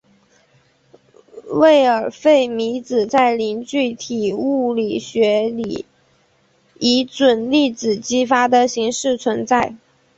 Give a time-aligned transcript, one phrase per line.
[1.49, 5.85] 魏尔费米子在凝聚体物理学里
[6.79, 9.75] 以准粒子激发的形式存在。